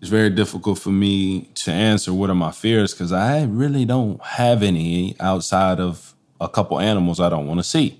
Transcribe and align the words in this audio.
It's 0.00 0.10
very 0.10 0.30
difficult 0.30 0.78
for 0.78 0.90
me 0.90 1.48
to 1.54 1.72
answer 1.72 2.12
what 2.12 2.28
are 2.28 2.34
my 2.34 2.50
fears 2.50 2.92
because 2.92 3.12
I 3.12 3.44
really 3.44 3.86
don't 3.86 4.22
have 4.22 4.62
any 4.62 5.16
outside 5.18 5.80
of 5.80 6.14
a 6.38 6.48
couple 6.48 6.78
animals 6.78 7.18
I 7.18 7.30
don't 7.30 7.46
want 7.46 7.60
to 7.60 7.64
see. 7.64 7.98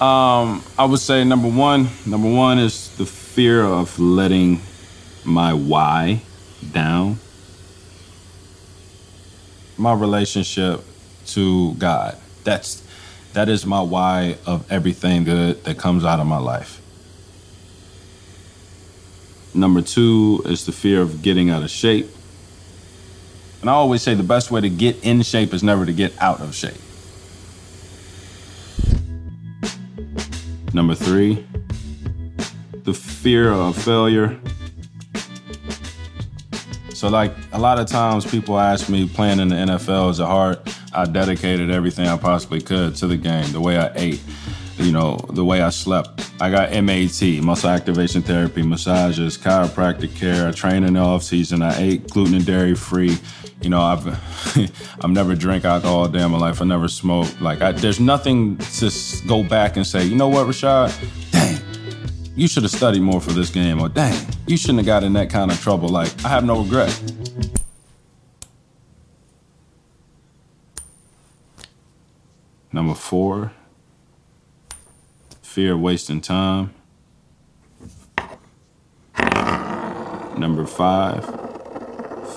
Um, 0.00 0.62
I 0.78 0.84
would 0.86 1.00
say 1.00 1.24
number 1.24 1.48
one, 1.48 1.88
number 2.06 2.30
one 2.30 2.58
is 2.58 2.94
the 2.96 3.06
fear 3.06 3.62
of 3.62 3.98
letting 3.98 4.60
my 5.24 5.52
why 5.52 6.20
down. 6.72 7.18
My 9.78 9.92
relationship 9.92 10.82
to 11.28 11.74
God. 11.74 12.16
That's 12.44 12.82
that 13.34 13.50
is 13.50 13.66
my 13.66 13.82
why 13.82 14.38
of 14.46 14.70
everything 14.72 15.24
good 15.24 15.62
that 15.64 15.76
comes 15.76 16.04
out 16.04 16.20
of 16.20 16.26
my 16.26 16.38
life. 16.38 16.80
Number 19.56 19.80
two 19.80 20.42
is 20.44 20.66
the 20.66 20.72
fear 20.72 21.00
of 21.00 21.22
getting 21.22 21.48
out 21.48 21.62
of 21.62 21.70
shape. 21.70 22.10
And 23.62 23.70
I 23.70 23.72
always 23.72 24.02
say 24.02 24.12
the 24.12 24.22
best 24.22 24.50
way 24.50 24.60
to 24.60 24.68
get 24.68 25.02
in 25.02 25.22
shape 25.22 25.54
is 25.54 25.62
never 25.62 25.86
to 25.86 25.92
get 25.94 26.12
out 26.20 26.40
of 26.40 26.54
shape. 26.54 26.76
Number 30.74 30.94
three, 30.94 31.46
the 32.84 32.92
fear 32.92 33.50
of 33.50 33.82
failure. 33.82 34.38
So, 36.92 37.08
like 37.08 37.32
a 37.52 37.58
lot 37.58 37.78
of 37.78 37.86
times, 37.86 38.26
people 38.30 38.58
ask 38.58 38.90
me, 38.90 39.08
playing 39.08 39.40
in 39.40 39.48
the 39.48 39.54
NFL 39.54 40.10
is 40.10 40.20
it 40.20 40.26
hard? 40.26 40.58
I 40.92 41.06
dedicated 41.06 41.70
everything 41.70 42.08
I 42.08 42.18
possibly 42.18 42.60
could 42.60 42.94
to 42.96 43.06
the 43.06 43.16
game, 43.16 43.50
the 43.52 43.60
way 43.60 43.78
I 43.78 43.90
ate, 43.94 44.22
you 44.78 44.92
know, 44.92 45.16
the 45.30 45.44
way 45.44 45.62
I 45.62 45.70
slept. 45.70 46.30
I 46.40 46.50
got 46.50 46.70
MAT, 46.84 47.22
muscle 47.42 47.70
activation 47.70 48.22
therapy, 48.22 48.62
massages, 48.62 49.38
chiropractic 49.38 50.14
care. 50.16 50.48
I 50.48 50.52
train 50.52 50.84
in 50.84 50.94
the 50.94 51.00
off 51.00 51.22
season. 51.22 51.62
I 51.62 51.78
ate 51.80 52.10
gluten 52.10 52.34
and 52.34 52.46
dairy 52.46 52.74
free. 52.74 53.18
You 53.62 53.70
know, 53.70 53.80
I've 53.80 54.06
I've 55.02 55.10
never 55.10 55.34
drank 55.34 55.64
alcohol 55.64 56.14
in 56.14 56.30
my 56.30 56.38
life. 56.38 56.60
I 56.60 56.64
never 56.66 56.88
smoked. 56.88 57.40
Like, 57.40 57.62
I, 57.62 57.72
there's 57.72 58.00
nothing 58.00 58.58
to 58.58 58.90
go 59.26 59.42
back 59.42 59.76
and 59.76 59.86
say, 59.86 60.04
you 60.04 60.14
know 60.14 60.28
what, 60.28 60.46
Rashad? 60.46 60.92
Dang, 61.32 61.58
you 62.36 62.46
should 62.48 62.62
have 62.62 62.72
studied 62.72 63.00
more 63.00 63.20
for 63.20 63.32
this 63.32 63.50
game. 63.50 63.80
Or 63.80 63.88
dang, 63.88 64.14
you 64.46 64.56
shouldn't 64.56 64.80
have 64.80 64.86
got 64.86 65.04
in 65.04 65.14
that 65.14 65.30
kind 65.30 65.50
of 65.50 65.60
trouble. 65.60 65.88
Like, 65.88 66.12
I 66.24 66.28
have 66.28 66.44
no 66.44 66.62
regret. 66.62 66.92
Number 72.72 72.94
four, 72.94 73.52
fear 75.56 75.72
of 75.72 75.80
wasting 75.80 76.20
time. 76.20 76.74
Number 80.36 80.66
five, 80.66 81.24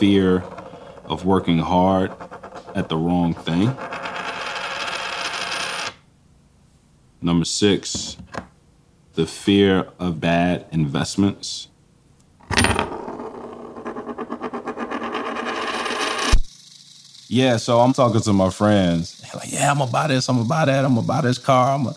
fear 0.00 0.42
of 1.04 1.24
working 1.24 1.60
hard 1.60 2.10
at 2.74 2.88
the 2.88 2.96
wrong 2.96 3.32
thing. 3.32 3.66
Number 7.22 7.44
six, 7.44 8.16
the 9.14 9.26
fear 9.26 9.86
of 10.00 10.18
bad 10.18 10.66
investments. 10.72 11.68
Yeah, 17.28 17.58
so 17.58 17.78
I'm 17.78 17.92
talking 17.92 18.20
to 18.22 18.32
my 18.32 18.50
friends. 18.50 19.20
They're 19.20 19.40
like, 19.40 19.52
yeah, 19.52 19.70
I'm 19.70 19.78
gonna 19.78 19.92
buy 19.92 20.08
this, 20.08 20.28
I'm 20.28 20.38
gonna 20.38 20.48
buy 20.48 20.64
that, 20.64 20.84
I'm 20.84 20.96
gonna 20.96 21.06
buy 21.06 21.20
this 21.20 21.38
car. 21.38 21.76
I'm, 21.76 21.94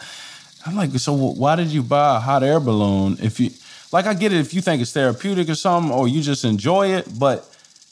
I'm 0.67 0.75
like, 0.75 0.91
so 1.00 1.13
why 1.13 1.55
did 1.55 1.67
you 1.67 1.81
buy 1.81 2.17
a 2.17 2.19
hot 2.19 2.44
air 2.44 2.59
balloon 2.59 3.17
if 3.22 3.39
you, 3.39 3.51
like, 3.94 4.05
I 4.05 4.13
get 4.13 4.33
it 4.33 4.39
if 4.39 4.53
you 4.53 4.61
think 4.61 4.81
it's 4.81 4.91
therapeutic 4.91 5.47
or 5.47 5.55
something, 5.55 5.94
or 5.94 6.09
you 6.09 6.22
just 6.22 6.44
enjoy 6.44 6.89
it, 6.89 7.07
but 7.17 7.47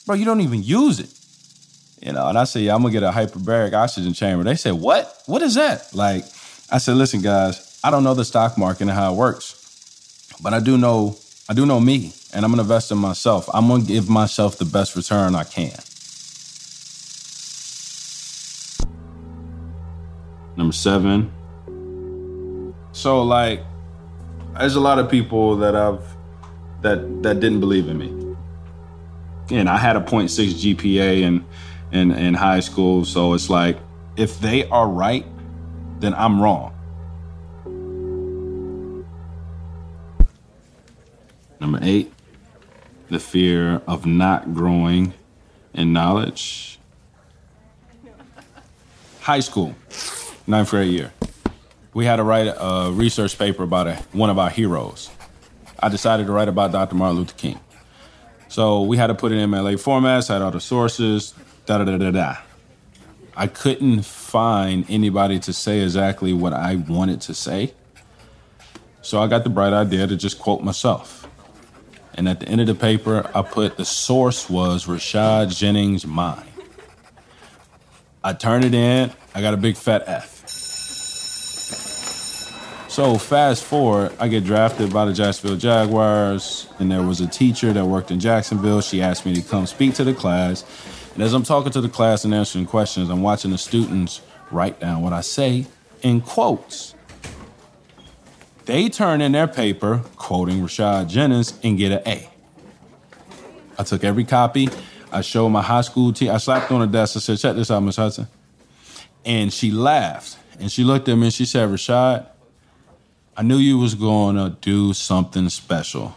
bro, 0.06 0.16
you 0.16 0.26
don't 0.26 0.42
even 0.42 0.62
use 0.62 1.00
it. 1.00 1.10
You 2.06 2.12
know, 2.12 2.28
and 2.28 2.38
I 2.38 2.44
say, 2.44 2.60
yeah, 2.62 2.76
I'm 2.76 2.82
gonna 2.82 2.92
get 2.92 3.04
a 3.04 3.12
hyperbaric 3.12 3.72
oxygen 3.72 4.12
chamber. 4.12 4.44
They 4.44 4.56
said, 4.56 4.74
what? 4.74 5.24
What 5.26 5.42
is 5.42 5.56
that? 5.56 5.96
Like, 5.96 6.26
I 6.70 6.80
said, 6.80 6.98
listen, 6.98 7.22
guys, 7.22 7.80
I 7.82 7.92
don't 7.92 8.04
know 8.04 8.14
the 8.14 8.26
stock 8.26 8.58
market 8.58 8.82
and 8.82 8.92
how 8.92 9.14
it 9.14 9.16
works, 9.16 9.56
but 10.44 10.54
I 10.54 10.60
do 10.60 10.78
know, 10.78 11.16
I 11.48 11.54
do 11.54 11.66
know 11.66 11.80
me, 11.80 12.14
and 12.34 12.44
I'm 12.44 12.52
gonna 12.52 12.64
invest 12.64 12.92
in 12.92 12.98
myself. 12.98 13.50
I'm 13.54 13.70
gonna 13.70 13.86
give 13.86 14.10
myself 14.10 14.58
the 14.58 14.66
best 14.66 14.98
return 14.98 15.34
I 15.34 15.46
can. 15.46 15.72
Number 20.58 20.74
seven. 20.74 21.32
So 23.06 23.22
like, 23.22 23.62
there's 24.58 24.74
a 24.74 24.80
lot 24.80 24.98
of 24.98 25.12
people 25.12 25.58
that 25.58 25.76
I've 25.76 26.02
that 26.82 27.22
that 27.22 27.40
didn't 27.40 27.60
believe 27.60 27.88
in 27.88 28.00
me. 28.00 28.36
And 29.56 29.70
I 29.70 29.78
had 29.78 29.96
a 29.96 30.00
0.6 30.00 30.76
GPA 30.76 31.22
in, 31.22 31.46
in 31.92 32.10
in 32.10 32.34
high 32.34 32.62
school, 32.62 33.06
so 33.06 33.36
it's 33.36 33.48
like 33.48 33.78
if 34.18 34.40
they 34.40 34.68
are 34.70 34.88
right, 34.88 35.24
then 36.00 36.16
I'm 36.16 36.42
wrong. 36.42 36.74
Number 41.60 41.78
eight, 41.84 42.12
the 43.10 43.20
fear 43.20 43.84
of 43.86 44.08
not 44.08 44.56
growing 44.56 45.14
in 45.76 45.94
knowledge. 45.94 46.80
High 49.22 49.42
school, 49.42 49.76
ninth 50.48 50.72
grade 50.72 50.90
year. 50.90 51.12
We 51.96 52.04
had 52.04 52.18
to 52.18 52.24
write 52.24 52.54
a 52.60 52.92
research 52.92 53.38
paper 53.40 53.64
about 53.64 53.88
a, 53.88 53.96
one 54.12 54.30
of 54.30 54.38
our 54.38 54.50
heroes. 54.50 55.10
I 55.80 55.88
decided 55.88 56.26
to 56.26 56.34
write 56.34 56.50
about 56.50 56.74
Dr. 56.74 56.94
Martin 56.94 57.20
Luther 57.20 57.38
King. 57.38 57.58
So 58.50 58.82
we 58.82 58.98
had 58.98 59.08
to 59.08 59.16
put 59.16 59.32
it 59.32 59.36
in 59.36 59.50
MLA 59.50 59.76
formats, 59.76 60.28
had 60.28 60.42
all 60.42 60.52
the 60.52 60.60
sources, 60.60 61.34
da 61.66 61.78
da 61.78 61.86
da 61.86 61.98
da 61.98 62.12
da. 62.12 62.36
I 63.38 63.48
couldn't 63.48 64.02
find 64.02 64.86
anybody 64.90 65.40
to 65.40 65.54
say 65.54 65.84
exactly 65.84 66.34
what 66.34 66.52
I 66.52 66.76
wanted 66.76 67.22
to 67.22 67.34
say. 67.34 67.74
So 69.02 69.22
I 69.22 69.28
got 69.28 69.46
the 69.46 69.50
bright 69.50 69.72
idea 69.72 70.06
to 70.06 70.18
just 70.18 70.38
quote 70.38 70.62
myself. 70.62 71.26
And 72.14 72.28
at 72.28 72.42
the 72.42 72.50
end 72.50 72.60
of 72.60 72.68
the 72.68 72.76
paper, 72.76 73.32
I 73.34 73.42
put 73.42 73.78
the 73.78 73.86
source 73.86 74.50
was 74.50 74.86
Rashad 74.86 75.58
Jennings' 75.58 76.06
mind. 76.06 76.50
I 78.22 78.34
turned 78.34 78.66
it 78.66 78.74
in, 78.74 79.14
I 79.34 79.40
got 79.40 79.54
a 79.54 79.58
big 79.58 79.78
fat 79.78 80.04
F. 80.08 80.35
So 82.96 83.18
fast 83.18 83.66
forward, 83.66 84.14
I 84.22 84.30
get 84.30 84.46
drafted 84.46 84.94
by 84.94 85.04
the 85.04 85.12
Jacksonville 85.12 85.58
Jaguars, 85.58 86.70
and 86.80 86.90
there 86.90 87.04
was 87.04 87.20
a 87.20 87.28
teacher 87.28 87.74
that 87.74 87.86
worked 87.86 88.10
in 88.10 88.22
Jacksonville. 88.22 88.80
She 88.80 89.02
asked 89.02 89.26
me 89.26 89.36
to 89.36 89.42
come 89.42 89.68
speak 89.68 89.96
to 89.96 90.06
the 90.06 90.14
class. 90.14 90.64
And 91.14 91.22
as 91.22 91.34
I'm 91.34 91.44
talking 91.44 91.74
to 91.74 91.82
the 91.82 91.90
class 91.90 92.24
and 92.24 92.34
answering 92.34 92.66
questions, 92.66 93.10
I'm 93.10 93.22
watching 93.22 93.52
the 93.52 93.58
students 93.58 94.22
write 94.50 94.80
down 94.80 95.02
what 95.02 95.12
I 95.12 95.20
say 95.20 95.66
in 96.04 96.22
quotes. 96.22 96.96
They 98.64 98.88
turn 98.88 99.20
in 99.20 99.34
their 99.34 99.50
paper 99.50 100.02
quoting 100.16 100.62
Rashad 100.62 101.10
Jennings 101.10 101.60
and 101.64 101.78
get 101.78 101.92
an 101.92 102.02
A. 102.08 102.30
I 103.78 103.84
took 103.84 104.06
every 104.06 104.24
copy, 104.24 104.70
I 105.12 105.20
showed 105.20 105.50
my 105.50 105.62
high 105.62 105.82
school 105.82 106.14
teacher. 106.14 106.32
I 106.32 106.38
slapped 106.38 106.72
on 106.72 106.80
the 106.80 106.88
desk. 106.88 107.18
I 107.18 107.20
said, 107.20 107.40
check 107.40 107.58
this 107.58 107.70
out, 107.70 107.82
Miss 107.82 107.98
Hudson. 107.98 108.30
And 109.26 109.52
she 109.52 109.70
laughed. 109.72 110.38
And 110.62 110.72
she 110.72 110.86
looked 110.86 111.10
at 111.10 111.18
me 111.18 111.26
and 111.26 111.34
she 111.34 111.44
said, 111.44 111.68
Rashad, 111.68 112.28
I 113.38 113.44
knew 113.44 113.58
you 113.58 113.78
was 113.78 113.96
going 113.96 114.38
to 114.38 114.56
do 114.62 114.94
something 114.94 115.50
special 115.50 116.16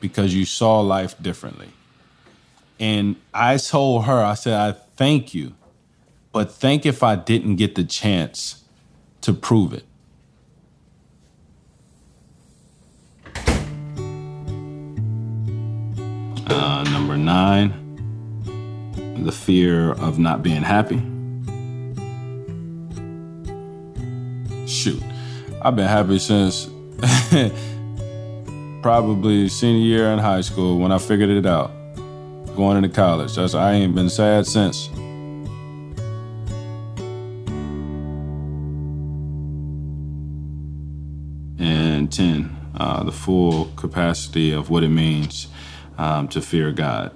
because 0.00 0.34
you 0.34 0.44
saw 0.44 0.80
life 0.80 1.14
differently. 1.22 1.68
And 2.80 3.14
I 3.32 3.58
told 3.58 4.06
her, 4.06 4.24
I 4.24 4.34
said, 4.34 4.54
I 4.54 4.72
thank 4.72 5.34
you, 5.34 5.54
but 6.32 6.50
think 6.50 6.84
if 6.84 7.04
I 7.04 7.14
didn't 7.14 7.56
get 7.56 7.76
the 7.76 7.84
chance 7.84 8.64
to 9.20 9.32
prove 9.32 9.72
it. 9.72 9.84
Uh, 16.48 16.82
number 16.90 17.16
nine, 17.16 17.78
the 19.24 19.30
fear 19.30 19.92
of 19.92 20.18
not 20.18 20.42
being 20.42 20.62
happy. 20.62 21.00
Shoot, 24.66 25.02
I've 25.64 25.76
been 25.76 25.86
happy 25.86 26.18
since 26.18 26.68
probably 28.82 29.48
senior 29.48 29.86
year 29.86 30.06
in 30.08 30.18
high 30.18 30.40
school 30.40 30.76
when 30.80 30.90
I 30.90 30.98
figured 30.98 31.30
it 31.30 31.46
out. 31.46 31.70
Going 32.56 32.78
into 32.78 32.88
college. 32.88 33.36
That's, 33.36 33.54
I 33.54 33.74
ain't 33.74 33.94
been 33.94 34.10
sad 34.10 34.44
since. 34.44 34.88
And 41.60 42.12
10, 42.12 42.56
uh, 42.74 43.04
the 43.04 43.12
full 43.12 43.66
capacity 43.76 44.50
of 44.50 44.68
what 44.68 44.82
it 44.82 44.88
means 44.88 45.46
um, 45.96 46.26
to 46.28 46.42
fear 46.42 46.72
God. 46.72 47.12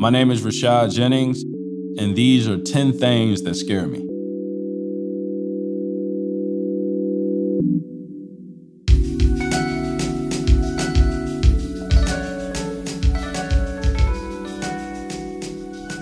My 0.00 0.10
name 0.10 0.32
is 0.32 0.42
Rashad 0.42 0.92
Jennings, 0.92 1.44
and 1.98 2.14
these 2.14 2.48
are 2.48 2.56
10 2.56 2.92
things 2.92 3.42
that 3.42 3.56
scare 3.56 3.86
me. 3.86 4.06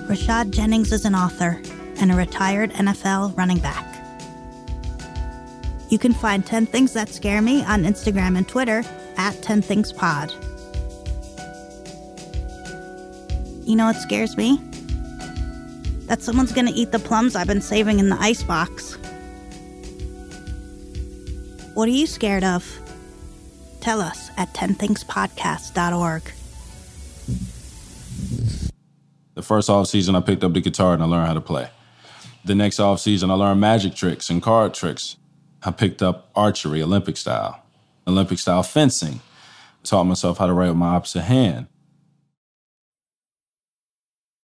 Rashad 0.07 0.51
Jennings 0.51 0.91
is 0.91 1.03
an 1.03 1.15
author 1.15 1.59
and 1.99 2.11
a 2.11 2.15
retired 2.15 2.71
NFL 2.73 3.35
running 3.35 3.57
back. 3.57 3.85
You 5.89 5.97
can 5.97 6.13
find 6.13 6.45
10 6.45 6.67
Things 6.67 6.93
That 6.93 7.09
Scare 7.09 7.41
Me 7.41 7.63
on 7.63 7.83
Instagram 7.83 8.37
and 8.37 8.47
Twitter 8.47 8.83
at 9.17 9.41
10 9.41 9.61
Things 9.61 9.91
Pod. 9.91 10.31
You 13.65 13.75
know 13.75 13.85
what 13.85 13.95
scares 13.95 14.37
me? 14.37 14.61
That 16.07 16.21
someone's 16.21 16.51
gonna 16.51 16.71
eat 16.73 16.91
the 16.91 16.99
plums 16.99 17.35
I've 17.35 17.47
been 17.47 17.61
saving 17.61 17.99
in 17.99 18.09
the 18.09 18.17
icebox. 18.19 18.97
What 21.73 21.87
are 21.87 21.91
you 21.91 22.07
scared 22.07 22.43
of? 22.43 22.79
Tell 23.81 24.01
us 24.01 24.31
at 24.37 24.53
10thingspodcast.org. 24.53 26.23
The 29.35 29.43
first 29.43 29.69
off 29.69 29.87
season, 29.87 30.15
I 30.15 30.21
picked 30.21 30.43
up 30.43 30.53
the 30.53 30.61
guitar 30.61 30.95
and 30.95 31.03
I 31.03 31.05
learned 31.05 31.27
how 31.27 31.35
to 31.35 31.41
play. 31.41 31.69
The 32.43 32.55
next 32.55 32.79
off 32.79 32.99
season, 32.99 33.29
I 33.29 33.35
learned 33.35 33.61
magic 33.61 33.93
tricks 33.93 34.29
and 34.29 34.41
card 34.41 34.73
tricks. 34.73 35.17
I 35.61 35.71
picked 35.71 36.01
up 36.01 36.31
archery, 36.35 36.81
Olympic 36.81 37.17
style, 37.17 37.61
Olympic 38.07 38.39
style 38.39 38.63
fencing. 38.63 39.19
Taught 39.83 40.05
myself 40.05 40.39
how 40.39 40.47
to 40.47 40.53
write 40.53 40.69
with 40.69 40.77
my 40.77 40.95
opposite 40.95 41.21
hand. 41.21 41.67